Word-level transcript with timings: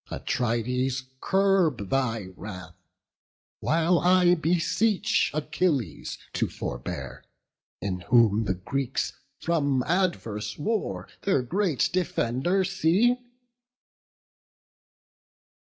Atrides, 0.09 1.03
curb 1.21 1.91
thy 1.91 2.29
wrath! 2.35 2.75
while 3.59 3.99
I 3.99 4.33
beseech 4.33 5.29
Achilles 5.31 6.17
to 6.33 6.47
forbear; 6.49 7.23
in 7.81 7.99
whom 8.09 8.45
the 8.45 8.55
Greeks 8.55 9.13
From 9.37 9.83
adverse 9.83 10.57
war 10.57 11.07
their 11.21 11.43
great 11.43 11.91
defender 11.93 12.63
see." 12.63 13.17